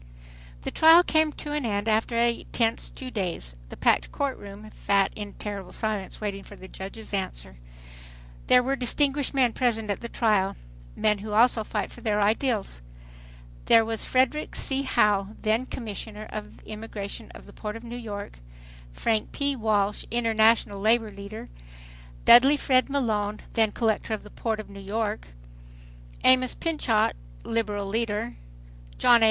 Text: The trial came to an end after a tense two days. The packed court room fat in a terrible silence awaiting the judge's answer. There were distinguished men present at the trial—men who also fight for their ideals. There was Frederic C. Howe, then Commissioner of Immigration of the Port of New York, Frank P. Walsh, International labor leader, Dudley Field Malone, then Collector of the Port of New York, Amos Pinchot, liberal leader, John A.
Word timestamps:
The 0.63 0.71
trial 0.71 1.03
came 1.03 1.31
to 1.33 1.51
an 1.51 1.63
end 1.63 1.87
after 1.87 2.15
a 2.17 2.43
tense 2.51 2.89
two 2.89 3.11
days. 3.11 3.55
The 3.69 3.77
packed 3.77 4.11
court 4.11 4.35
room 4.39 4.67
fat 4.71 5.11
in 5.15 5.27
a 5.29 5.33
terrible 5.33 5.71
silence 5.71 6.17
awaiting 6.17 6.41
the 6.41 6.67
judge's 6.67 7.13
answer. 7.13 7.57
There 8.47 8.63
were 8.63 8.75
distinguished 8.75 9.31
men 9.35 9.53
present 9.53 9.91
at 9.91 10.01
the 10.01 10.09
trial—men 10.09 11.19
who 11.19 11.33
also 11.33 11.63
fight 11.63 11.91
for 11.91 12.01
their 12.01 12.19
ideals. 12.19 12.81
There 13.65 13.85
was 13.85 14.03
Frederic 14.05 14.55
C. 14.55 14.81
Howe, 14.81 15.35
then 15.39 15.67
Commissioner 15.67 16.25
of 16.31 16.63
Immigration 16.63 17.29
of 17.35 17.45
the 17.45 17.53
Port 17.53 17.75
of 17.75 17.83
New 17.83 17.95
York, 17.95 18.39
Frank 18.91 19.31
P. 19.31 19.55
Walsh, 19.55 20.03
International 20.09 20.79
labor 20.79 21.11
leader, 21.11 21.47
Dudley 22.25 22.57
Field 22.57 22.89
Malone, 22.89 23.41
then 23.53 23.71
Collector 23.71 24.15
of 24.15 24.23
the 24.23 24.31
Port 24.31 24.59
of 24.59 24.67
New 24.67 24.79
York, 24.79 25.27
Amos 26.23 26.55
Pinchot, 26.55 27.15
liberal 27.43 27.85
leader, 27.85 28.33
John 28.97 29.17
A. 29.19 29.19